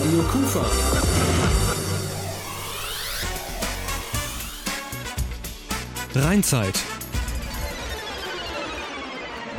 [0.00, 0.64] Radio Kufa.
[6.14, 6.78] Rheinzeit.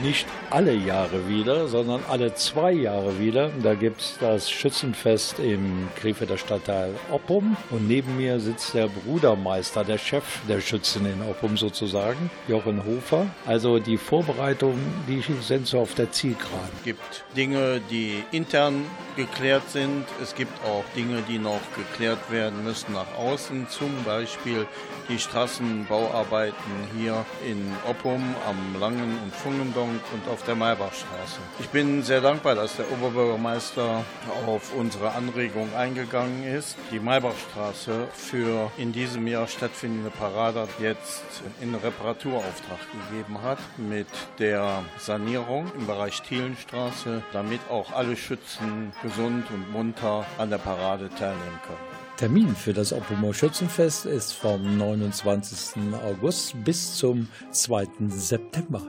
[0.02, 3.50] Nicht alle Jahre wieder, sondern alle zwei Jahre wieder.
[3.64, 7.56] Da gibt es das Schützenfest im Krefelder Stadtteil Oppum.
[7.70, 13.28] Und neben mir sitzt der Brudermeister, der Chef der Schützen in Oppum sozusagen, Jochen Hofer.
[13.46, 16.70] Also die Vorbereitungen, die sind so auf der Zielgeraden.
[16.78, 20.06] Es gibt Dinge, die intern geklärt sind.
[20.22, 23.68] Es gibt auch Dinge, die noch geklärt werden müssen nach außen.
[23.70, 24.68] Zum Beispiel
[25.10, 26.56] die Straßenbauarbeiten
[26.98, 31.40] hier in Oppum am Langen und Fungendonk und auf der Maybachstraße.
[31.60, 34.04] Ich bin sehr dankbar, dass der Oberbürgermeister
[34.48, 36.76] auf unsere Anregung eingegangen ist.
[36.92, 41.24] Die Maybachstraße für in diesem Jahr stattfindende Parade jetzt
[41.62, 42.80] in Reparaturauftrag
[43.10, 44.08] gegeben hat mit
[44.40, 51.10] der Sanierung im Bereich Thielenstraße, damit auch alle Schützen gesund und munter an der Parade
[51.10, 51.91] teilnehmen können.
[52.22, 55.92] Termin für das Oppomer Schützenfest ist vom 29.
[56.06, 57.88] August bis zum 2.
[58.10, 58.88] September.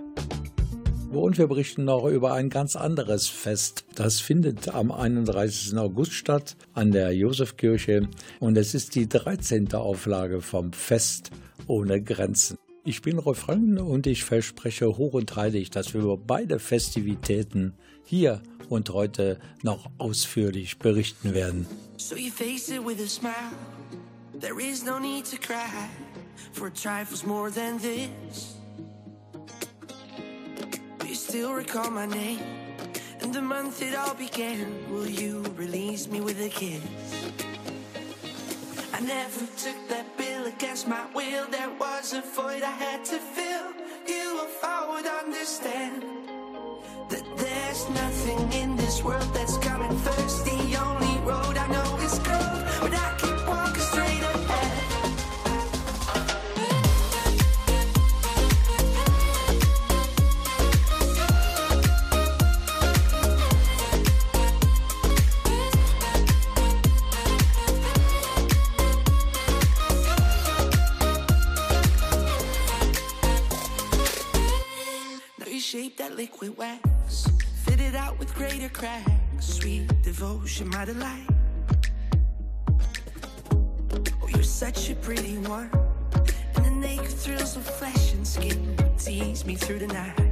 [1.10, 3.86] Und wir berichten noch über ein ganz anderes Fest.
[3.94, 5.78] Das findet am 31.
[5.78, 8.06] August statt an der Josefkirche
[8.38, 9.72] und es ist die 13.
[9.72, 11.30] Auflage vom Fest
[11.66, 12.58] ohne Grenzen.
[12.84, 17.72] Ich bin Rolf Rangen und ich verspreche hoch und heilig, dass wir über beide Festivitäten
[18.04, 21.66] hier und heute noch ausführlich berichten werden.
[21.96, 23.52] So you face it with a smile.
[24.40, 25.88] There is no need to cry
[26.52, 28.56] for trifles more than this.
[31.12, 32.40] you still recall my name
[33.20, 34.66] and the month it all began?
[34.90, 36.80] Will you release me with a kiss?
[38.94, 41.46] I never took that bill against my will.
[41.50, 43.72] There was a void I had to fill.
[44.08, 46.02] You, if I would understand
[47.10, 47.24] that
[47.72, 50.44] there's nothing in this world that's coming first.
[50.44, 54.82] The only road I know is growth, but I keep walking straight ahead.
[75.38, 76.91] Now you shape that liquid wax
[78.12, 79.10] out with greater cracks.
[79.40, 81.26] Sweet devotion, my delight.
[84.22, 85.70] Oh, you're such a pretty one.
[86.56, 90.31] And the naked thrills of flesh and skin tease me through the night.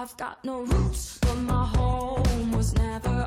[0.00, 3.17] I've got no roots, but my home was never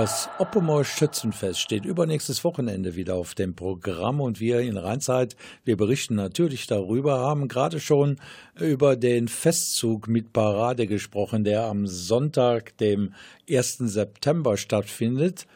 [0.00, 5.76] Das Oppomer Schützenfest steht übernächstes Wochenende wieder auf dem Programm und wir in Rheinzeit, wir
[5.76, 8.16] berichten natürlich darüber, haben gerade schon
[8.58, 13.12] über den Festzug mit Parade gesprochen, der am Sonntag, dem
[13.46, 13.76] 1.
[13.76, 15.46] September stattfindet.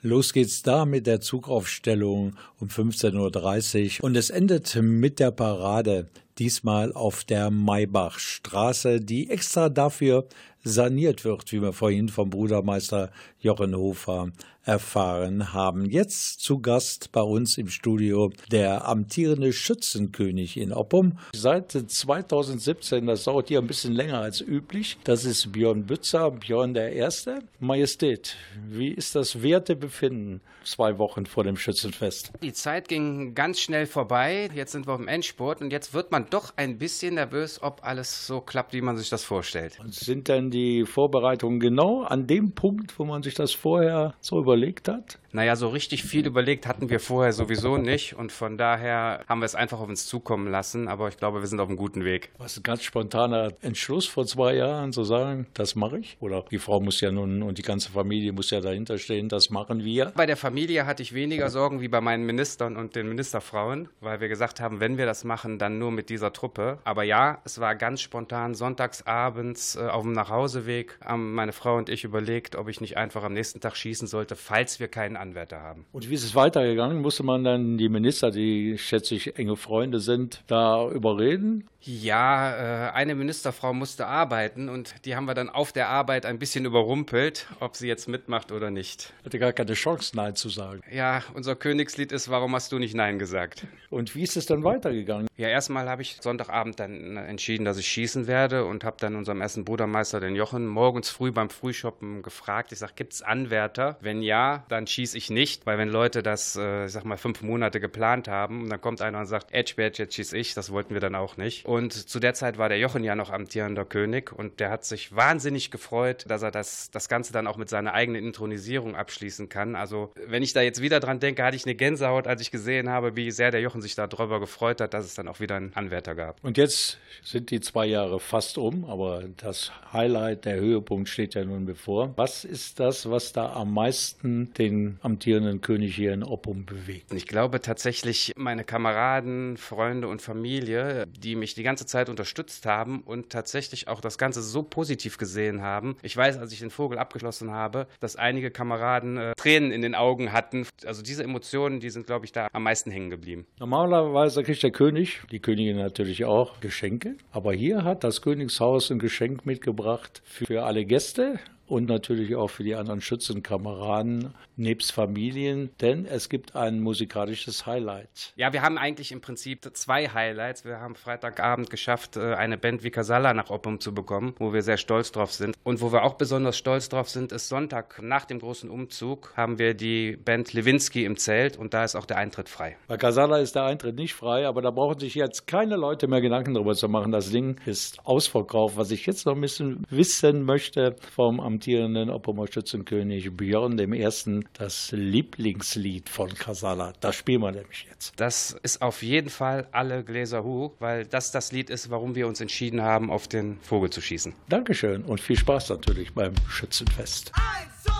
[0.00, 6.08] Los geht's da mit der Zugaufstellung um 15.30 Uhr und es endet mit der Parade,
[6.38, 10.26] diesmal auf der Maybachstraße, die extra dafür
[10.64, 13.10] saniert wird, wie wir vorhin vom Brudermeister
[13.40, 14.30] Jochen Hofer
[14.64, 15.86] erfahren haben.
[15.90, 21.18] Jetzt zu Gast bei uns im Studio der amtierende Schützenkönig in Oppum.
[21.34, 24.98] Seit 2017, das dauert hier ein bisschen länger als üblich.
[25.04, 27.40] Das ist Björn Bützer, Björn der Erste.
[27.58, 28.36] Majestät,
[28.68, 32.32] wie ist das Wertebefinden zwei Wochen vor dem Schützenfest?
[32.42, 34.48] Die Zeit ging ganz schnell vorbei.
[34.54, 38.26] Jetzt sind wir im Endspurt und jetzt wird man doch ein bisschen nervös, ob alles
[38.26, 39.78] so klappt, wie man sich das vorstellt.
[39.80, 44.51] Und sind denn die Vorbereitungen genau an dem Punkt, wo man sich das vorher so
[44.52, 45.18] überlegt hat?
[45.34, 49.46] Naja, so richtig viel überlegt hatten wir vorher sowieso nicht und von daher haben wir
[49.46, 52.30] es einfach auf uns zukommen lassen, aber ich glaube, wir sind auf einem guten Weg.
[52.36, 56.18] Was ein ganz spontaner Entschluss vor zwei Jahren zu sagen, das mache ich?
[56.20, 59.48] Oder die Frau muss ja nun und die ganze Familie muss ja dahinter stehen, das
[59.48, 60.12] machen wir?
[60.14, 64.20] Bei der Familie hatte ich weniger Sorgen wie bei meinen Ministern und den Ministerfrauen, weil
[64.20, 66.78] wir gesagt haben, wenn wir das machen, dann nur mit dieser Truppe.
[66.84, 71.88] Aber ja, es war ganz spontan sonntagsabends äh, auf dem Nachhauseweg, haben meine Frau und
[71.88, 75.62] ich überlegt, ob ich nicht einfach am nächsten Tag schießen sollte, falls wir keinen Anwärter
[75.62, 75.86] haben.
[75.92, 77.00] Und wie ist es weitergegangen?
[77.00, 81.68] Musste man dann die Minister, die schätze ich enge Freunde sind, da überreden?
[81.84, 86.38] Ja, äh, eine Ministerfrau musste arbeiten und die haben wir dann auf der Arbeit ein
[86.38, 89.12] bisschen überrumpelt, ob sie jetzt mitmacht oder nicht.
[89.24, 90.80] Hatte gar keine Chance, Nein zu sagen.
[90.92, 93.66] Ja, unser Königslied ist, warum hast du nicht Nein gesagt?
[93.90, 95.26] Und wie ist es dann weitergegangen?
[95.36, 99.40] Ja, erstmal habe ich Sonntagabend dann entschieden, dass ich schießen werde und habe dann unserem
[99.40, 102.70] ersten Brudermeister, den Jochen, morgens früh beim Frühshoppen gefragt.
[102.70, 103.96] Ich sage, gibt es Anwärter?
[104.00, 107.42] Wenn ja, dann schieße ich nicht, weil wenn Leute das, äh, ich sag mal, fünf
[107.42, 110.94] Monate geplant haben und dann kommt einer und sagt, Edge jetzt schieße ich, das wollten
[110.94, 111.66] wir dann auch nicht.
[111.72, 115.16] Und zu der Zeit war der Jochen ja noch amtierender König und der hat sich
[115.16, 119.74] wahnsinnig gefreut, dass er das, das Ganze dann auch mit seiner eigenen Intronisierung abschließen kann.
[119.74, 122.90] Also, wenn ich da jetzt wieder dran denke, hatte ich eine Gänsehaut, als ich gesehen
[122.90, 125.72] habe, wie sehr der Jochen sich darüber gefreut hat, dass es dann auch wieder einen
[125.72, 126.44] Anwärter gab.
[126.44, 131.42] Und jetzt sind die zwei Jahre fast um, aber das Highlight, der Höhepunkt steht ja
[131.42, 132.12] nun bevor.
[132.16, 137.14] Was ist das, was da am meisten den amtierenden König hier in Oppum bewegt?
[137.14, 142.66] Ich glaube tatsächlich meine Kameraden, Freunde und Familie, die mich die ganze Zeit Zeit unterstützt
[142.66, 145.96] haben und tatsächlich auch das Ganze so positiv gesehen haben.
[146.02, 149.94] Ich weiß, als ich den Vogel abgeschlossen habe, dass einige Kameraden äh, Tränen in den
[149.94, 150.66] Augen hatten.
[150.84, 153.46] Also diese Emotionen, die sind, glaube ich, da am meisten hängen geblieben.
[153.60, 157.16] Normalerweise kriegt der König, die Königin natürlich auch, Geschenke.
[157.30, 162.64] Aber hier hat das Königshaus ein Geschenk mitgebracht für alle Gäste und natürlich auch für
[162.64, 168.32] die anderen Schützenkameraden nebst Familien, denn es gibt ein musikalisches Highlight.
[168.36, 170.64] Ja, wir haben eigentlich im Prinzip zwei Highlights.
[170.64, 174.62] Wir haben Freitagabend geschafft, äh, eine Band wie Casalla nach Oppum zu bekommen, wo wir
[174.62, 175.56] sehr stolz drauf sind.
[175.64, 179.58] Und wo wir auch besonders stolz drauf sind, ist Sonntag nach dem großen Umzug haben
[179.58, 182.76] wir die Band Lewinsky im Zelt und da ist auch der Eintritt frei.
[182.88, 186.20] Bei Casalla ist der Eintritt nicht frei, aber da brauchen sich jetzt keine Leute mehr
[186.20, 187.12] Gedanken darüber zu machen.
[187.12, 188.76] Das Ding ist ausverkauft.
[188.76, 194.08] Was ich jetzt noch ein bisschen wissen möchte vom amtierenden Oppomer Schützenkönig Björn I.,
[194.54, 196.94] das Lieblingslied von Casala.
[197.00, 198.14] Das spielen wir nämlich jetzt.
[198.16, 202.26] Das ist auf jeden Fall alle Gläser Hu, weil das das Lied ist, warum wir
[202.26, 204.32] uns entschieden haben, auf den Vogel zu schießen.
[204.48, 207.32] Dankeschön und viel Spaß natürlich beim Schützenfest.
[207.34, 207.91] Eins,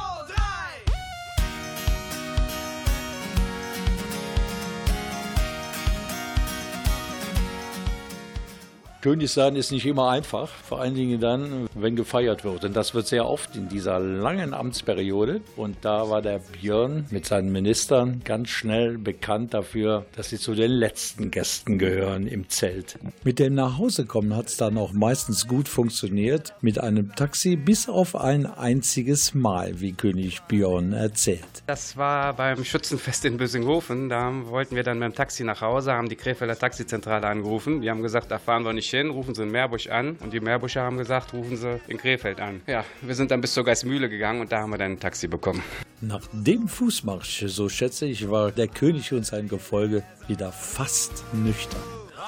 [9.03, 12.65] König sein ist nicht immer einfach, vor allen Dingen dann, wenn gefeiert wird.
[12.65, 15.41] Und das wird sehr oft in dieser langen Amtsperiode.
[15.57, 20.55] Und da war der Björn mit seinen Ministern ganz schnell bekannt dafür, dass sie zu
[20.55, 22.97] den letzten Gästen gehören im Zelt.
[23.25, 28.15] Mit dem Nachhausekommen hat es dann auch meistens gut funktioniert, mit einem Taxi bis auf
[28.15, 31.65] ein einziges Mal, wie König Björn erzählt.
[31.67, 34.09] Das war beim Schützenfest in Bösinghofen.
[34.09, 37.81] Da wollten wir dann mit dem Taxi nach Hause, haben die Krefelder Taxizentrale angerufen.
[37.81, 40.17] Die haben gesagt, da fahren wir nicht hin, rufen Sie in Meerbusch an.
[40.21, 42.63] Und die Meerbuscher haben gesagt, rufen Sie in Krefeld an.
[42.67, 45.27] Ja, wir sind dann bis zur Geismühle gegangen und da haben wir dann ein Taxi
[45.27, 45.63] bekommen.
[46.01, 51.83] Nach dem Fußmarsch, so schätze ich, war der König und sein Gefolge wieder fast nüchtern.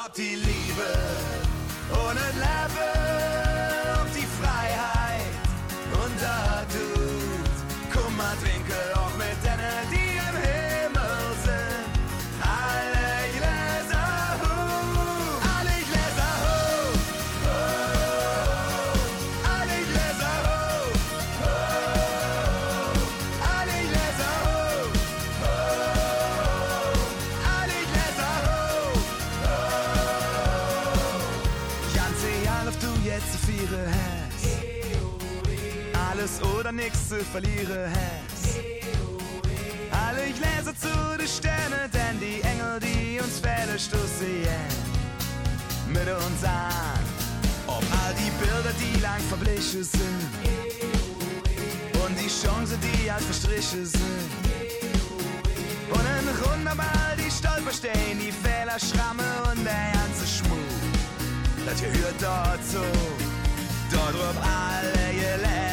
[0.07, 0.87] Ob die Liebe
[1.93, 3.24] ohne Level,
[36.75, 38.59] Nix zu verlieren hast.
[39.93, 44.53] Alle Gläser zu den Sternen, denn die Engel, die uns fälle, stoßen yeah.
[45.87, 46.99] mit uns an.
[47.69, 50.23] Ob all die Bilder, die lang verblichen sind.
[52.05, 54.31] Und die Chancen, die alt verstrichen sind.
[55.91, 60.59] Und ein Runderball, die Stolpersteine, die Fehler, Schramme und der ganze Schmuck.
[61.65, 62.85] Das gehört dazu.
[63.93, 65.64] Dort rüber alle Gläser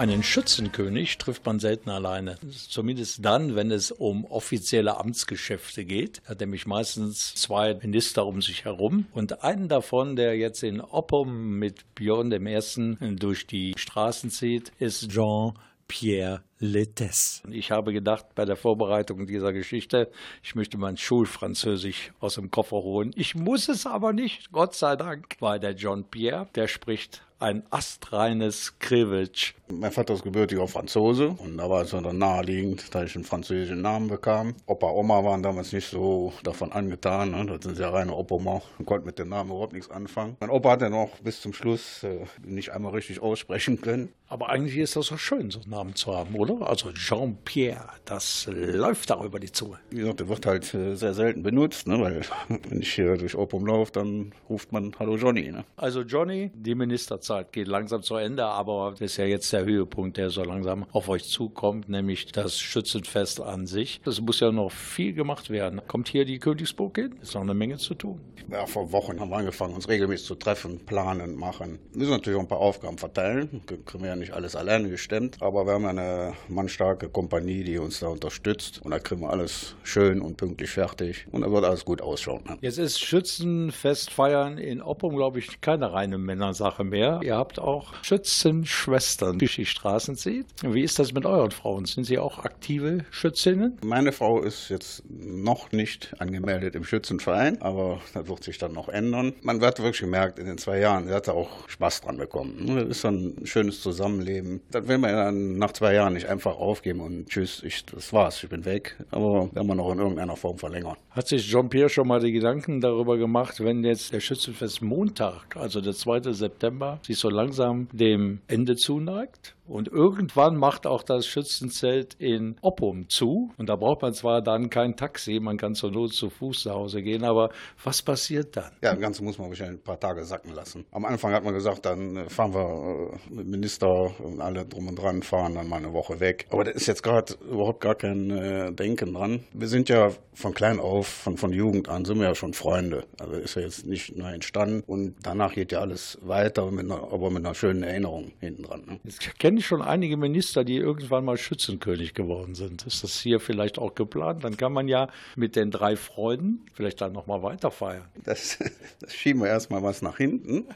[0.00, 2.38] Einen Schützenkönig trifft man selten alleine.
[2.70, 6.22] Zumindest dann, wenn es um offizielle Amtsgeschäfte geht.
[6.24, 9.08] Er hat nämlich meistens zwei Minister um sich herum.
[9.12, 15.10] Und einen davon, der jetzt in Oppum mit Björn Ersten durch die Straßen zieht, ist
[15.10, 15.52] Jean
[15.86, 17.42] Pierre Letes.
[17.50, 20.10] Ich habe gedacht bei der Vorbereitung dieser Geschichte,
[20.42, 23.10] ich möchte mein Schulfranzösisch aus dem Koffer holen.
[23.16, 27.62] Ich muss es aber nicht, Gott sei Dank, weil der John Pierre, der spricht ein
[27.70, 29.54] astreines Krivitsch.
[29.68, 33.80] Mein Vater ist gebürtiger Franzose und da war es dann naheliegend, dass ich einen französischen
[33.80, 34.54] Namen bekam.
[34.66, 37.30] Opa, Oma waren damals nicht so davon angetan.
[37.30, 37.46] Ne?
[37.46, 40.36] Das sind ja reine Opa-Oma und konnten mit dem Namen überhaupt nichts anfangen.
[40.40, 44.12] Mein Opa hat ja noch bis zum Schluss äh, nicht einmal richtig aussprechen können.
[44.30, 46.68] Aber eigentlich ist das doch schön, so einen Namen zu haben, oder?
[46.68, 49.80] Also Jean-Pierre, das läuft da über die Zunge.
[49.90, 52.00] Wie gesagt, der wird halt äh, sehr selten benutzt, ne?
[52.00, 52.22] weil
[52.68, 55.50] wenn ich hier durch Oppum laufe, dann ruft man Hallo Johnny.
[55.50, 55.64] Ne?
[55.76, 60.16] Also Johnny, die Ministerzeit geht langsam zu Ende, aber das ist ja jetzt der Höhepunkt,
[60.16, 64.00] der so langsam auf euch zukommt, nämlich das Schützenfest an sich.
[64.06, 65.80] Es muss ja noch viel gemacht werden.
[65.88, 67.16] Kommt hier die Königsburg hin?
[67.20, 68.20] Ist noch eine Menge zu tun.
[68.48, 71.80] Ja, vor Wochen haben wir angefangen, uns regelmäßig zu treffen, planen, machen.
[71.90, 73.62] Wir müssen natürlich auch ein paar Aufgaben verteilen.
[73.66, 78.08] Können wir nicht alles alleine gestemmt, aber wir haben eine mannstarke Kompanie, die uns da
[78.08, 78.80] unterstützt.
[78.84, 81.26] Und da kriegen wir alles schön und pünktlich fertig.
[81.32, 82.42] Und da wird alles gut ausschauen.
[82.46, 82.58] Ne?
[82.60, 87.20] Jetzt ist Schützenfest feiern in Oppum, glaube ich, keine reine Männersache mehr.
[87.22, 90.46] ihr habt auch Schützenschwestern, die die Straßen zieht.
[90.62, 91.86] Wie ist das mit euren Frauen?
[91.86, 93.78] Sind sie auch aktive Schützinnen?
[93.84, 98.88] Meine Frau ist jetzt noch nicht angemeldet im Schützenverein, aber das wird sich dann noch
[98.88, 99.32] ändern.
[99.42, 102.76] Man wird wirklich gemerkt, in den zwei Jahren, sie hat auch Spaß dran bekommen.
[102.76, 104.60] Das ist so ein schönes Zusammenleben.
[104.70, 108.12] Das will man ja dann nach zwei Jahren nicht einfach aufgeben und tschüss, ich, das
[108.12, 108.96] war's, ich bin weg.
[109.10, 110.96] Aber werden wir noch in irgendeiner Form verlängern.
[111.10, 115.80] Hat sich Jean-Pierre schon mal die Gedanken darüber gemacht, wenn jetzt der Schützenfest Montag, also
[115.80, 116.32] der 2.
[116.32, 119.54] September, sich so langsam dem Ende zuneigt?
[119.70, 123.52] Und irgendwann macht auch das Schützenzelt in Oppum zu.
[123.56, 126.74] Und da braucht man zwar dann kein Taxi, man kann zur Not zu Fuß nach
[126.74, 127.50] Hause gehen, aber
[127.84, 128.72] was passiert dann?
[128.82, 130.84] Ja, das Ganze muss man wahrscheinlich ein paar Tage sacken lassen.
[130.90, 134.88] Am Anfang hat man gesagt, dann äh, fahren wir äh, mit Minister und alle drum
[134.88, 136.46] und dran, fahren dann mal eine Woche weg.
[136.50, 139.44] Aber da ist jetzt gerade überhaupt gar kein äh, Denken dran.
[139.52, 143.04] Wir sind ja von klein auf, von, von Jugend an, sind wir ja schon Freunde.
[143.20, 144.82] Also ist ja jetzt nicht neu entstanden.
[144.86, 148.82] Und danach geht ja alles weiter, mit einer, aber mit einer schönen Erinnerung hinten dran.
[148.86, 149.00] Ne?
[149.04, 152.86] Ich kenne ich schon einige Minister, die irgendwann mal Schützenkönig geworden sind.
[152.86, 154.44] Ist das hier vielleicht auch geplant?
[154.44, 158.04] Dann kann man ja mit den drei Freuden vielleicht dann nochmal weiter feiern.
[158.24, 158.58] Das,
[159.00, 160.66] das schieben wir erstmal was nach hinten.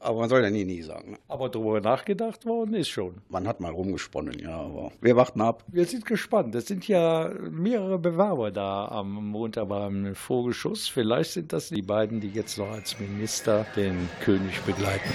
[0.00, 1.12] Aber man soll ja nie, nie sagen.
[1.12, 1.18] Ne?
[1.28, 3.16] Aber darüber nachgedacht worden ist schon.
[3.28, 5.64] Man hat mal rumgesponnen, ja, aber wir warten ab.
[5.68, 6.54] Wir sind gespannt.
[6.54, 10.88] Es sind ja mehrere Bewerber da am Montag beim Vogelschuss.
[10.88, 15.10] Vielleicht sind das die beiden, die jetzt noch als Minister den König begleiten.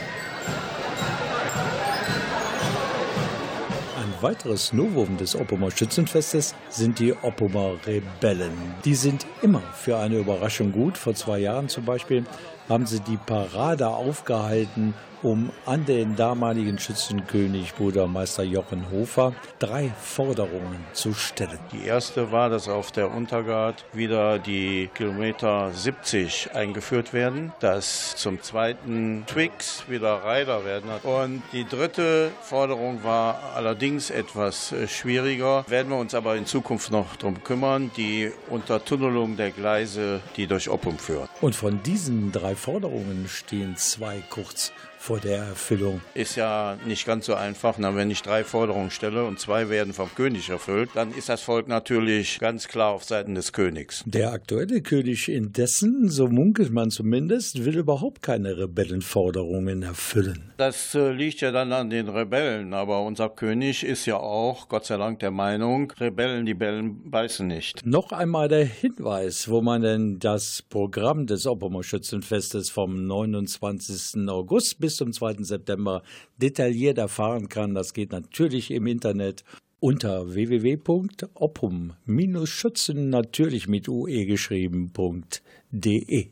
[4.23, 8.53] Weiteres Novum des Oppomer Schützenfestes sind die Oppomer Rebellen.
[8.85, 10.97] Die sind immer für eine Überraschung gut.
[10.97, 12.23] Vor zwei Jahren zum Beispiel
[12.69, 20.85] haben sie die Parade aufgehalten um an den damaligen Schützenkönig Brudermeister Jochen Hofer drei Forderungen
[20.91, 21.59] zu stellen.
[21.71, 28.41] Die erste war, dass auf der Untergart wieder die Kilometer 70 eingeführt werden, dass zum
[28.41, 31.05] zweiten Twix wieder Reiter werden hat.
[31.05, 36.91] Und die dritte Forderung war allerdings etwas äh, schwieriger, werden wir uns aber in Zukunft
[36.91, 41.29] noch darum kümmern, die Untertunnelung der Gleise, die durch Oppum führt.
[41.39, 44.71] Und von diesen drei Forderungen stehen zwei kurz
[45.03, 45.99] vor der Erfüllung.
[46.13, 47.75] Ist ja nicht ganz so einfach.
[47.77, 51.41] Na, wenn ich drei Forderungen stelle und zwei werden vom König erfüllt, dann ist das
[51.41, 54.03] Volk natürlich ganz klar auf Seiten des Königs.
[54.05, 60.53] Der aktuelle König indessen, so munkelt man zumindest, will überhaupt keine Rebellenforderungen erfüllen.
[60.55, 64.85] Das äh, liegt ja dann an den Rebellen, aber unser König ist ja auch, Gott
[64.85, 67.85] sei Dank, der Meinung, Rebellen, die Bellen beißen nicht.
[67.85, 74.29] Noch einmal der Hinweis, wo man denn das Programm des Oppomer Schützenfestes vom 29.
[74.29, 75.43] August bis bis zum 2.
[75.43, 76.03] September
[76.37, 77.73] detailliert erfahren kann.
[77.73, 79.43] Das geht natürlich im Internet
[79.79, 86.27] unter www.oppum-schützen natürlich mit ue geschrieben.de.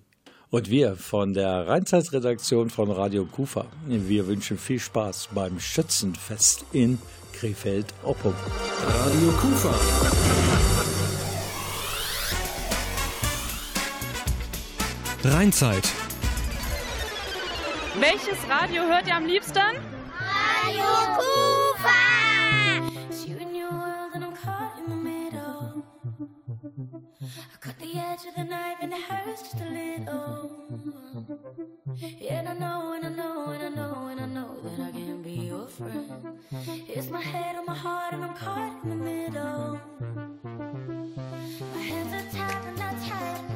[0.51, 6.99] Und wir von der Rheinzeitredaktion von Radio Kufa, wir wünschen viel Spaß beim Schützenfest in
[7.33, 8.35] Krefeld-Oppum.
[8.85, 9.73] Radio Kufa.
[15.23, 16.00] Rheinzeit
[17.99, 19.61] welches Radio hört ihr am liebsten?
[20.19, 20.83] Radio
[21.15, 22.11] Kufa!
[27.81, 30.51] the edge of the knife and it hurts just a little.
[32.29, 35.21] And I know, and I know, and I know, and I know that I can
[35.21, 36.39] be your friend.
[36.87, 39.79] It's my head on my heart, and I'm caught in the middle.
[41.75, 43.50] My hands are tied and not tight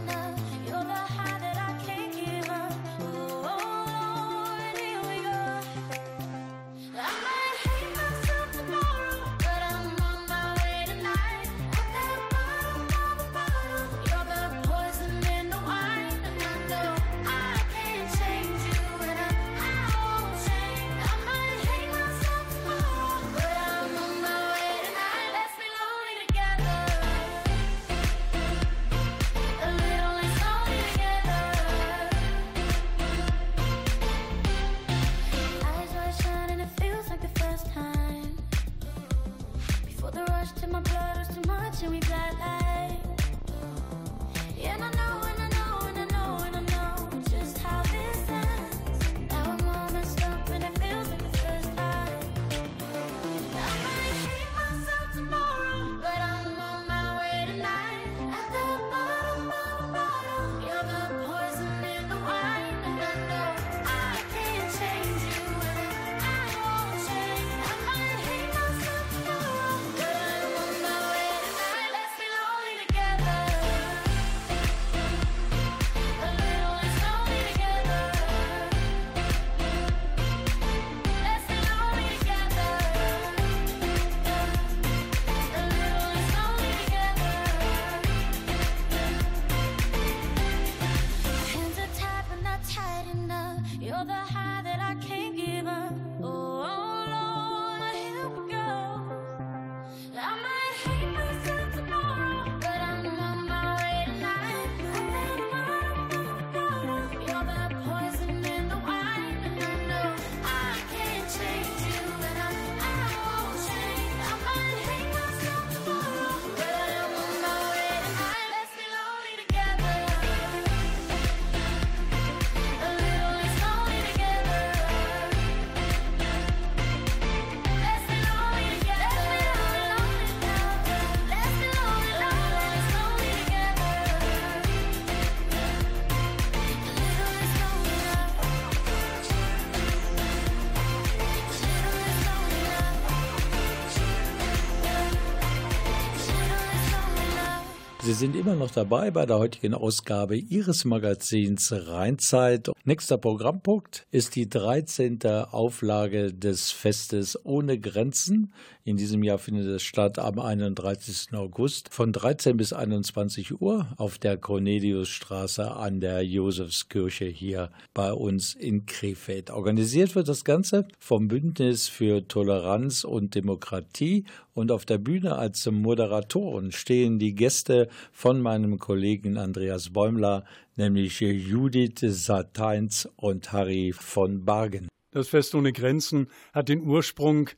[148.15, 152.71] sind immer noch dabei bei der heutigen Ausgabe Ihres Magazins Rheinzeit.
[152.85, 155.19] Nächster Programmpunkt ist die 13.
[155.51, 158.53] Auflage des Festes ohne Grenzen.
[158.85, 161.33] In diesem Jahr findet es statt am 31.
[161.33, 168.53] August von 13 bis 21 Uhr auf der Corneliusstraße an der Josefskirche hier bei uns
[168.53, 169.51] in Krefeld.
[169.51, 174.23] Organisiert wird das Ganze vom Bündnis für Toleranz und Demokratie
[174.55, 180.45] und auf der Bühne als Moderatoren stehen die Gäste von meinem Kollegen Andreas Bäumler,
[180.77, 184.87] nämlich Judith Sateins und Harry von Bargen.
[185.11, 187.49] Das Fest ohne Grenzen hat den Ursprung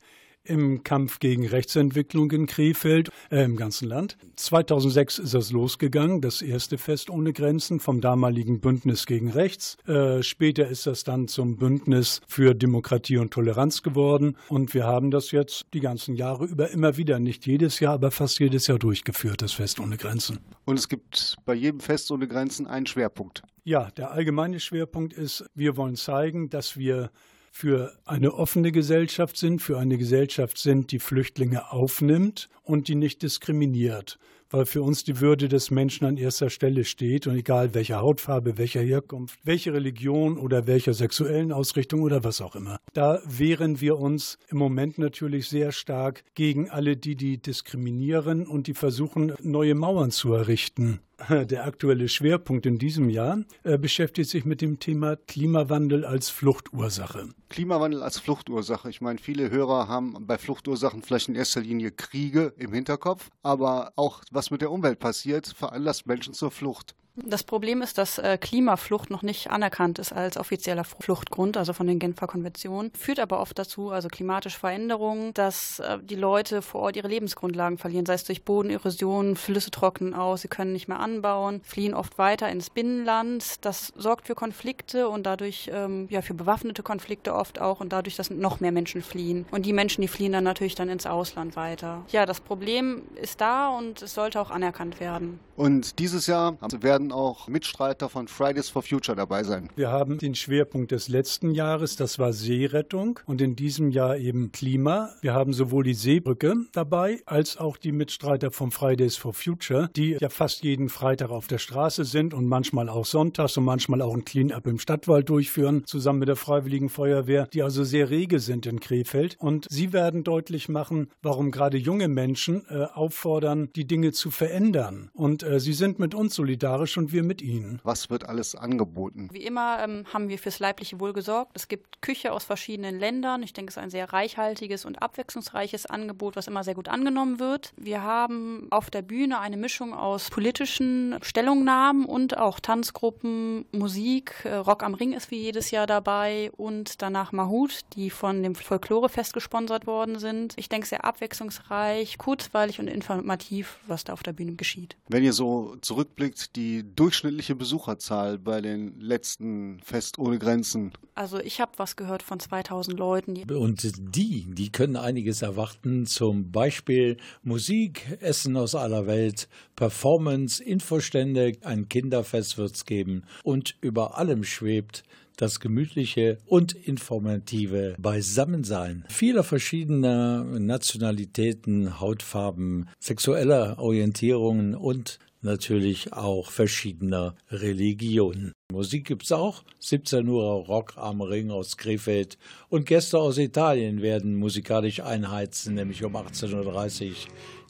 [0.48, 4.16] im Kampf gegen Rechtsentwicklung in Krefeld, äh, im ganzen Land.
[4.36, 9.76] 2006 ist das losgegangen, das erste Fest ohne Grenzen vom damaligen Bündnis gegen Rechts.
[9.86, 15.10] Äh, später ist das dann zum Bündnis für Demokratie und Toleranz geworden und wir haben
[15.10, 18.78] das jetzt die ganzen Jahre über immer wieder, nicht jedes Jahr, aber fast jedes Jahr
[18.78, 20.38] durchgeführt, das Fest ohne Grenzen.
[20.64, 23.42] Und es gibt bei jedem Fest ohne Grenzen einen Schwerpunkt.
[23.64, 27.10] Ja, der allgemeine Schwerpunkt ist, wir wollen zeigen, dass wir
[27.50, 33.22] für eine offene Gesellschaft sind, für eine Gesellschaft sind, die Flüchtlinge aufnimmt und die nicht
[33.22, 34.18] diskriminiert,
[34.50, 38.58] weil für uns die Würde des Menschen an erster Stelle steht und egal welcher Hautfarbe,
[38.58, 42.78] welcher Herkunft, welche Religion oder welcher sexuellen Ausrichtung oder was auch immer.
[42.92, 48.66] Da wehren wir uns im Moment natürlich sehr stark gegen alle, die die diskriminieren und
[48.66, 51.00] die versuchen, neue Mauern zu errichten.
[51.28, 57.30] Der aktuelle Schwerpunkt in diesem Jahr äh, beschäftigt sich mit dem Thema Klimawandel als Fluchtursache.
[57.48, 58.88] Klimawandel als Fluchtursache.
[58.88, 63.92] Ich meine, viele Hörer haben bei Fluchtursachen vielleicht in erster Linie Kriege im Hinterkopf, aber
[63.96, 66.94] auch was mit der Umwelt passiert, veranlasst Menschen zur Flucht.
[67.24, 71.86] Das Problem ist, dass äh, Klimaflucht noch nicht anerkannt ist als offizieller Fluchtgrund, also von
[71.86, 72.92] den Genfer Konventionen.
[72.94, 77.78] Führt aber oft dazu, also klimatische Veränderungen, dass äh, die Leute vor Ort ihre Lebensgrundlagen
[77.78, 82.18] verlieren, sei es durch Bodenerosion, Flüsse trocknen aus, sie können nicht mehr anbauen, fliehen oft
[82.18, 83.64] weiter ins Binnenland.
[83.64, 88.16] Das sorgt für Konflikte und dadurch ähm, ja für bewaffnete Konflikte oft auch und dadurch,
[88.16, 89.46] dass noch mehr Menschen fliehen.
[89.50, 92.04] Und die Menschen, die fliehen dann natürlich dann ins Ausland weiter.
[92.10, 95.40] Ja, das Problem ist da und es sollte auch anerkannt werden.
[95.56, 99.70] Und dieses Jahr werden werden auch Mitstreiter von Fridays for Future dabei sein.
[99.76, 104.52] Wir haben den Schwerpunkt des letzten Jahres, das war Seerettung und in diesem Jahr eben
[104.52, 105.10] Klima.
[105.20, 110.18] Wir haben sowohl die Seebrücke dabei als auch die Mitstreiter von Fridays for Future, die
[110.20, 114.14] ja fast jeden Freitag auf der Straße sind und manchmal auch sonntags und manchmal auch
[114.14, 118.66] ein Clean-up im Stadtwald durchführen, zusammen mit der Freiwilligen Feuerwehr, die also sehr rege sind
[118.66, 119.36] in Krefeld.
[119.38, 125.10] Und sie werden deutlich machen, warum gerade junge Menschen äh, auffordern, die Dinge zu verändern.
[125.14, 127.80] Und äh, sie sind mit uns solidarisch und wir mit Ihnen.
[127.84, 129.28] Was wird alles angeboten?
[129.32, 131.52] Wie immer ähm, haben wir fürs leibliche Wohl gesorgt.
[131.54, 133.42] Es gibt Küche aus verschiedenen Ländern.
[133.42, 137.38] Ich denke, es ist ein sehr reichhaltiges und abwechslungsreiches Angebot, was immer sehr gut angenommen
[137.38, 137.72] wird.
[137.76, 144.34] Wir haben auf der Bühne eine Mischung aus politischen Stellungnahmen und auch Tanzgruppen, Musik.
[144.44, 148.54] Äh, Rock am Ring ist wie jedes Jahr dabei und danach Mahut, die von dem
[148.54, 150.54] Folklorefest gesponsert worden sind.
[150.56, 154.96] Ich denke, sehr abwechslungsreich, kurzweilig und informativ, was da auf der Bühne geschieht.
[155.08, 160.92] Wenn ihr so zurückblickt, die durchschnittliche Besucherzahl bei den letzten Fest ohne Grenzen?
[161.14, 163.42] Also ich habe was gehört von 2000 Leuten.
[163.50, 171.52] Und die, die können einiges erwarten, zum Beispiel Musik, Essen aus aller Welt, Performance, Infostände,
[171.62, 175.04] ein Kinderfest wird es geben und über allem schwebt
[175.38, 187.34] das gemütliche und informative Beisammensein vieler verschiedener Nationalitäten, Hautfarben, sexueller Orientierungen und natürlich auch verschiedener
[187.50, 188.52] Religionen.
[188.72, 189.64] Musik gibt's auch.
[189.80, 192.38] 17 Uhr Rock am Ring aus Krefeld.
[192.68, 197.14] Und Gäste aus Italien werden musikalisch einheizen, nämlich um 18.30 Uhr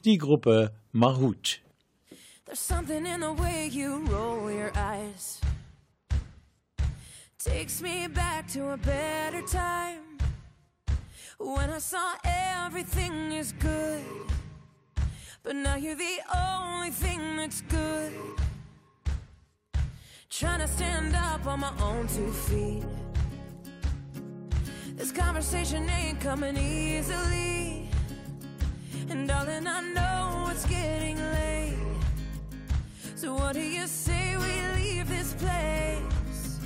[0.05, 1.61] die Gruppe Mahut.
[2.45, 5.39] There's something in the way you roll your eyes.
[7.37, 10.17] Takes me back to a better time.
[11.37, 14.38] When I saw everything is good.
[15.41, 18.11] But now you're the only thing that's good.
[20.29, 22.83] Trying to stand up on my own two feet.
[24.95, 27.89] This conversation ain't coming easily.
[29.09, 31.77] And darling, I know it's getting late.
[33.15, 36.59] So what do you say we leave this place?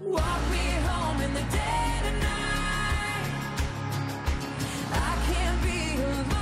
[0.00, 3.32] Walk me home in the dead of night.
[4.92, 6.41] I can't be alone.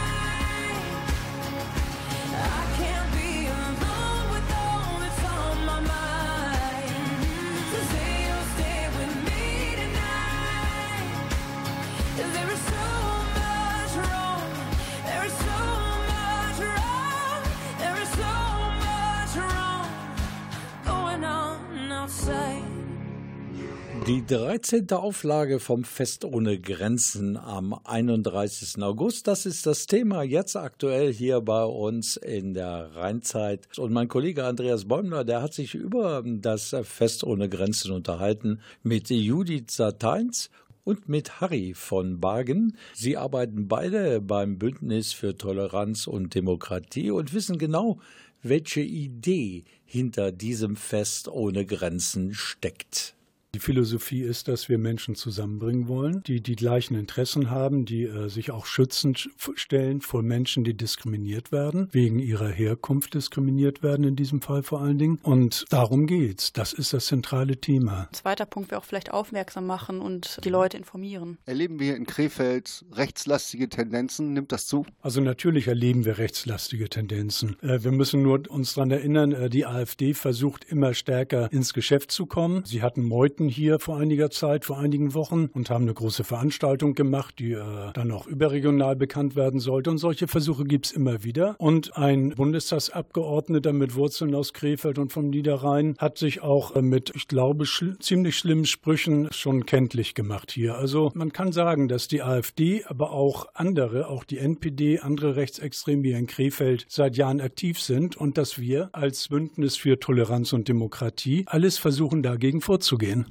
[24.07, 24.89] Die 13.
[24.93, 28.81] Auflage vom Fest ohne Grenzen am 31.
[28.81, 33.77] August, das ist das Thema jetzt aktuell hier bei uns in der Rheinzeit.
[33.77, 39.11] Und mein Kollege Andreas Bäumler, der hat sich über das Fest ohne Grenzen unterhalten mit
[39.11, 40.49] Judith Sateins
[40.83, 42.75] und mit Harry von Bagen.
[42.95, 47.99] Sie arbeiten beide beim Bündnis für Toleranz und Demokratie und wissen genau,
[48.43, 53.13] welche Idee hinter diesem Fest ohne Grenzen steckt.
[53.53, 58.29] Die Philosophie ist, dass wir Menschen zusammenbringen wollen, die die gleichen Interessen haben, die äh,
[58.29, 64.15] sich auch schützend stellen vor Menschen, die diskriminiert werden, wegen ihrer Herkunft diskriminiert werden, in
[64.15, 65.19] diesem Fall vor allen Dingen.
[65.21, 66.53] Und darum geht's.
[66.53, 68.07] Das ist das zentrale Thema.
[68.13, 71.37] Zweiter Punkt wäre auch vielleicht aufmerksam machen und die Leute informieren.
[71.45, 74.31] Erleben wir in Krefeld rechtslastige Tendenzen?
[74.31, 74.85] Nimmt das zu?
[75.01, 77.57] Also natürlich erleben wir rechtslastige Tendenzen.
[77.61, 82.11] Äh, wir müssen nur uns daran erinnern, äh, die AfD versucht immer stärker ins Geschäft
[82.11, 82.63] zu kommen.
[82.63, 86.23] Sie hatten Meuten Projekten hier vor einiger Zeit, vor einigen Wochen und haben eine große
[86.23, 89.89] Veranstaltung gemacht, die äh, dann auch überregional bekannt werden sollte.
[89.89, 91.55] Und solche Versuche gibt es immer wieder.
[91.57, 97.11] Und ein Bundestagsabgeordneter mit Wurzeln aus Krefeld und vom Niederrhein hat sich auch äh, mit,
[97.15, 100.75] ich glaube, schl ziemlich schlimmen Sprüchen schon kenntlich gemacht hier.
[100.75, 106.07] Also man kann sagen, dass die AfD, aber auch andere, auch die NPD, andere Rechtsextreme
[106.07, 110.67] hier in Krefeld seit Jahren aktiv sind und dass wir als Bündnis für Toleranz und
[110.67, 113.30] Demokratie alles versuchen, dagegen vorzugehen.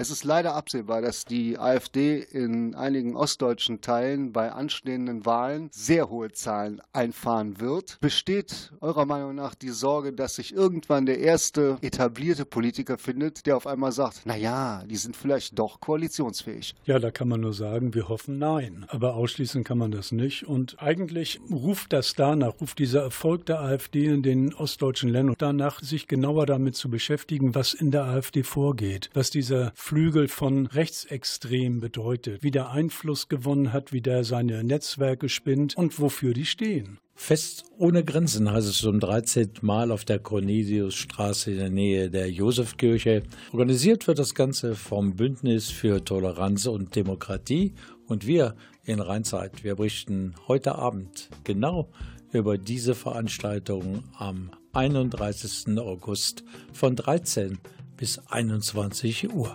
[0.00, 6.08] Es ist leider absehbar, dass die AfD in einigen ostdeutschen Teilen bei anstehenden Wahlen sehr
[6.08, 7.98] hohe Zahlen einfahren wird.
[8.00, 13.56] Besteht eurer Meinung nach die Sorge, dass sich irgendwann der erste etablierte Politiker findet, der
[13.56, 16.76] auf einmal sagt, na ja, die sind vielleicht doch koalitionsfähig?
[16.84, 18.86] Ja, da kann man nur sagen, wir hoffen nein.
[18.90, 20.46] Aber ausschließen kann man das nicht.
[20.46, 25.82] Und eigentlich ruft das danach, ruft dieser Erfolg der AfD in den ostdeutschen Ländern danach,
[25.82, 31.80] sich genauer damit zu beschäftigen, was in der AfD vorgeht, was dieser Flügel von Rechtsextrem
[31.80, 36.98] bedeutet, wie der Einfluss gewonnen hat, wie der seine Netzwerke spinnt und wofür die stehen.
[37.14, 39.52] Fest ohne Grenzen heißt es zum 13.
[39.62, 43.22] Mal auf der Corneliusstraße in der Nähe der Josefkirche.
[43.50, 47.72] Organisiert wird das Ganze vom Bündnis für Toleranz und Demokratie
[48.08, 51.88] und wir in Rheinzeit, wir berichten heute Abend genau
[52.30, 55.78] über diese Veranstaltung am 31.
[55.78, 57.58] August von 13
[57.98, 59.54] bis 21 Uhr.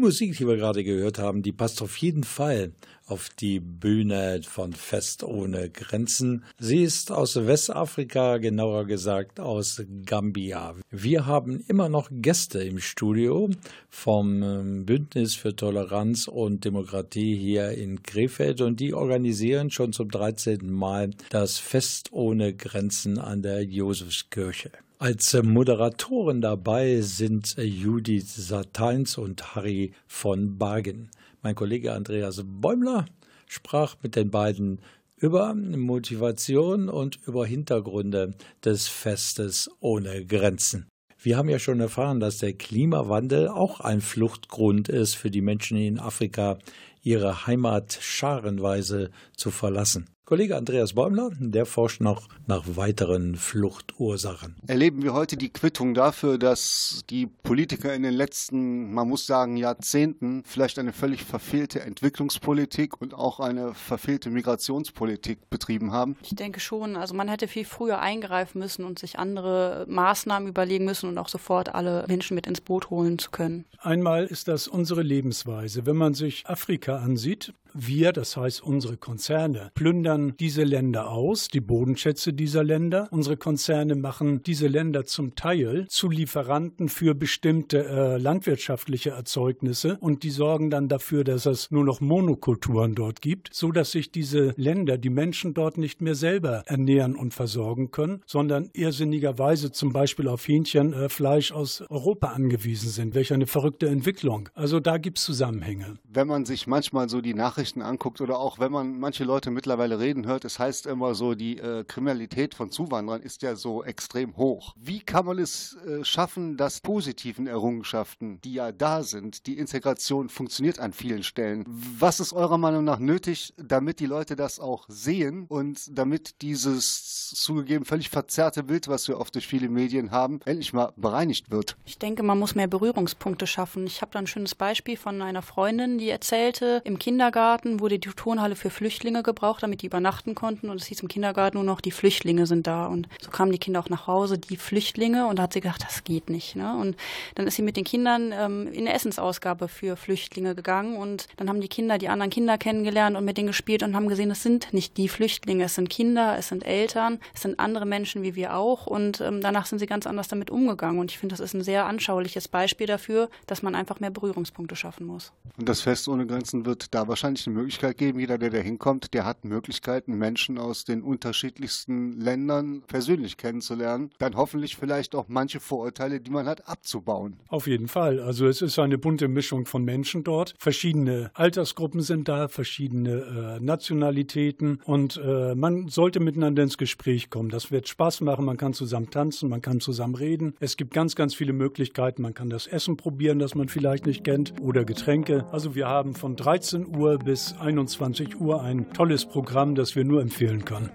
[0.00, 2.72] Musik, die wir gerade gehört haben, die passt auf jeden Fall
[3.06, 6.44] auf die Bühne von Fest ohne Grenzen.
[6.58, 10.74] Sie ist aus Westafrika, genauer gesagt aus Gambia.
[10.90, 13.50] Wir haben immer noch Gäste im Studio
[13.88, 20.10] vom ähm, Bündnis für Toleranz und Demokratie hier in Krefeld und die organisieren schon zum
[20.10, 20.70] 13.
[20.70, 24.70] Mal das Fest ohne Grenzen an der Josefskirche.
[25.02, 31.10] Als Moderatoren dabei sind Judith Sateins und Harry von Bargen.
[31.40, 33.06] Mein Kollege Andreas Bäumler
[33.46, 34.82] sprach mit den beiden
[35.16, 40.86] über Motivation und über Hintergründe des Festes ohne Grenzen.
[41.18, 45.78] Wir haben ja schon erfahren, dass der Klimawandel auch ein Fluchtgrund ist für die Menschen
[45.78, 46.58] in Afrika,
[47.02, 50.10] ihre Heimat scharenweise zu verlassen.
[50.30, 54.54] Kollege Andreas Bäumler, der forscht noch nach weiteren Fluchtursachen.
[54.68, 59.56] Erleben wir heute die Quittung dafür, dass die Politiker in den letzten, man muss sagen,
[59.56, 66.16] Jahrzehnten vielleicht eine völlig verfehlte Entwicklungspolitik und auch eine verfehlte Migrationspolitik betrieben haben?
[66.22, 66.94] Ich denke schon.
[66.94, 71.28] Also man hätte viel früher eingreifen müssen und sich andere Maßnahmen überlegen müssen und auch
[71.28, 73.64] sofort alle Menschen mit ins Boot holen zu können.
[73.80, 75.86] Einmal ist das unsere Lebensweise.
[75.86, 81.60] Wenn man sich Afrika ansieht, wir, das heißt unsere Konzerne, plündern diese Länder aus, die
[81.60, 83.08] Bodenschätze dieser Länder.
[83.10, 90.22] Unsere Konzerne machen diese Länder zum Teil zu Lieferanten für bestimmte äh, landwirtschaftliche Erzeugnisse und
[90.22, 94.52] die sorgen dann dafür, dass es nur noch Monokulturen dort gibt, so dass sich diese
[94.56, 100.28] Länder, die Menschen dort nicht mehr selber ernähren und versorgen können, sondern irrsinnigerweise zum Beispiel
[100.28, 103.14] auf Hähnchenfleisch äh, aus Europa angewiesen sind.
[103.14, 104.48] Welch eine verrückte Entwicklung.
[104.54, 105.98] Also da gibt es Zusammenhänge.
[106.08, 109.50] Wenn man sich manchmal so die Nachrichten Nachrichten anguckt oder auch wenn man manche Leute
[109.50, 113.84] mittlerweile reden hört, es heißt immer so, die äh, Kriminalität von Zuwanderern ist ja so
[113.84, 114.74] extrem hoch.
[114.78, 120.30] Wie kann man es äh, schaffen, dass positiven Errungenschaften, die ja da sind, die Integration
[120.30, 121.66] funktioniert an vielen Stellen?
[121.68, 127.28] Was ist eurer Meinung nach nötig, damit die Leute das auch sehen und damit dieses
[127.34, 131.76] zugegeben völlig verzerrte Bild, was wir oft durch viele Medien haben, endlich mal bereinigt wird?
[131.84, 133.86] Ich denke, man muss mehr Berührungspunkte schaffen.
[133.86, 137.98] Ich habe da ein schönes Beispiel von einer Freundin, die erzählte, im Kindergarten Kindergarten wurde
[137.98, 140.70] die Turnhalle für Flüchtlinge gebraucht, damit die übernachten konnten.
[140.70, 142.86] Und es hieß im Kindergarten nur noch, die Flüchtlinge sind da.
[142.86, 145.26] Und so kamen die Kinder auch nach Hause, die Flüchtlinge.
[145.26, 146.54] Und da hat sie gedacht, das geht nicht.
[146.54, 146.76] Ne?
[146.76, 146.96] Und
[147.34, 150.96] dann ist sie mit den Kindern ähm, in eine Essensausgabe für Flüchtlinge gegangen.
[150.96, 154.06] Und dann haben die Kinder die anderen Kinder kennengelernt und mit denen gespielt und haben
[154.06, 157.84] gesehen, es sind nicht die Flüchtlinge, es sind Kinder, es sind Eltern, es sind andere
[157.84, 158.86] Menschen wie wir auch.
[158.86, 161.00] Und ähm, danach sind sie ganz anders damit umgegangen.
[161.00, 164.76] Und ich finde, das ist ein sehr anschauliches Beispiel dafür, dass man einfach mehr Berührungspunkte
[164.76, 165.32] schaffen muss.
[165.58, 168.18] Und das Fest ohne Grenzen wird da wahrscheinlich eine Möglichkeit geben.
[168.18, 174.10] Jeder, der da hinkommt, der hat Möglichkeiten, Menschen aus den unterschiedlichsten Ländern persönlich kennenzulernen.
[174.18, 177.36] Dann hoffentlich vielleicht auch manche Vorurteile, die man hat, abzubauen.
[177.48, 178.20] Auf jeden Fall.
[178.20, 180.54] Also es ist eine bunte Mischung von Menschen dort.
[180.58, 187.48] Verschiedene Altersgruppen sind da, verschiedene äh, Nationalitäten und äh, man sollte miteinander ins Gespräch kommen.
[187.48, 188.44] Das wird Spaß machen.
[188.44, 190.54] Man kann zusammen tanzen, man kann zusammen reden.
[190.60, 192.22] Es gibt ganz, ganz viele Möglichkeiten.
[192.22, 195.46] Man kann das Essen probieren, das man vielleicht nicht kennt oder Getränke.
[195.52, 200.04] Also wir haben von 13 Uhr bis bis 21 Uhr ein tolles Programm, das wir
[200.04, 200.90] nur empfehlen können.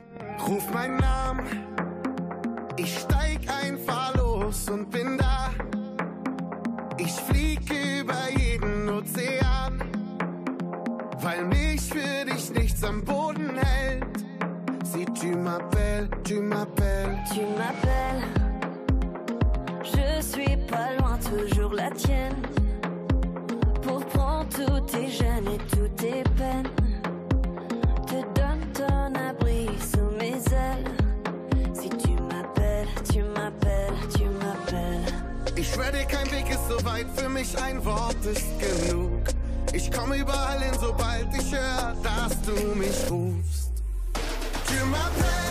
[0.45, 1.45] Ruf meinen Namen,
[2.75, 5.51] ich steig einfach los und bin da.
[6.97, 9.81] Ich fliege über jeden Ozean,
[11.21, 14.03] weil mich für dich nichts am Boden hält.
[14.83, 18.23] Si tu m'appelles, tu m'appelles, tu m'appelles.
[19.83, 22.54] Je suis pas loin, toujours la tienne.
[24.55, 26.69] Tous tes gênes et tous tes peines.
[28.07, 30.91] Te donne ton abri sous mes ailes.
[31.73, 35.13] Si tu m'appelles, tu m'appelles, tu m'appelles.
[35.57, 39.23] Ich schwör dir, kein Weg ist so weit, für mich ein Wort ist genug.
[39.73, 43.73] Ich komme überall hin, sobald ich höre, dass du mich rufst.
[44.67, 45.44] Tu m'appelles.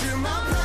[0.00, 0.59] Tu m'appelles.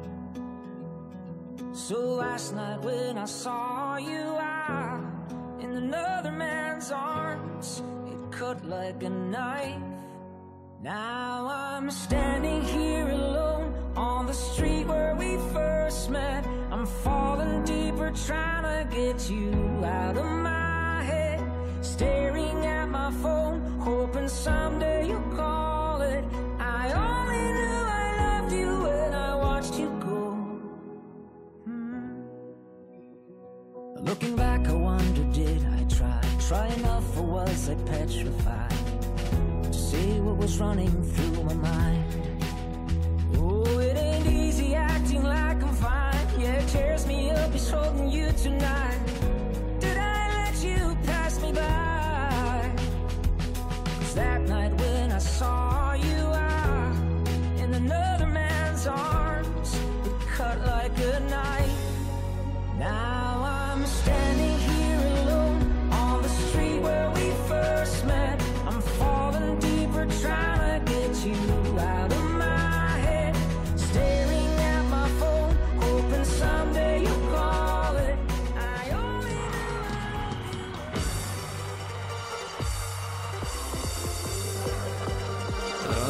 [1.71, 5.05] So last night when I saw you out
[5.59, 7.81] in another man's arms,
[8.39, 9.81] cut like a knife.
[10.81, 16.45] Now I'm standing here alone on the street where we first met.
[16.71, 19.51] I'm falling deeper, trying to get you
[19.85, 21.41] out of my head.
[21.81, 26.23] Staring at my phone, hoping someday you'll call it.
[26.59, 30.21] I only knew I loved you when I watched you go.
[31.65, 32.21] Hmm.
[34.01, 36.21] Looking back, I wonder, did I try?
[36.47, 38.71] Try enough, or was I petrified?
[39.71, 42.03] To see what was running through my mind.
[43.37, 46.27] Oh, it ain't easy acting like I'm fine.
[46.39, 48.99] Yeah, it tears me up, it's holding you tonight.
[49.79, 52.71] Did I let you pass me by?
[53.99, 56.21] 'Cause that night when I saw you
[56.55, 56.95] out
[57.57, 59.69] in another man's arms,
[60.05, 61.79] it cut like a knife.
[62.77, 63.22] Now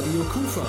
[0.03, 0.65] Radio Kufa.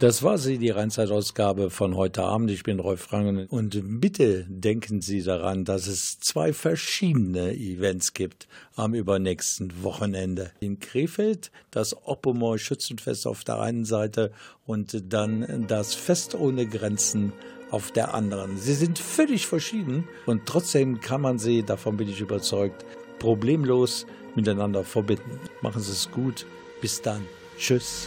[0.00, 2.52] Das war sie, die Rheinzeitausgabe von heute Abend.
[2.52, 8.46] Ich bin Rolf Rangen und bitte denken Sie daran, dass es zwei verschiedene Events gibt
[8.76, 10.52] am übernächsten Wochenende.
[10.60, 14.30] In Krefeld das Oppomoy Schützenfest auf der einen Seite
[14.66, 17.32] und dann das Fest ohne Grenzen
[17.72, 18.56] auf der anderen.
[18.56, 22.86] Sie sind völlig verschieden und trotzdem kann man sie, davon bin ich überzeugt,
[23.18, 25.40] problemlos miteinander verbinden.
[25.60, 26.46] Machen Sie es gut.
[26.80, 27.26] Bis dann.
[27.58, 28.06] Tschüss.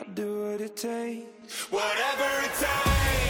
[0.00, 1.70] I'll do what it takes.
[1.70, 3.29] Whatever it takes.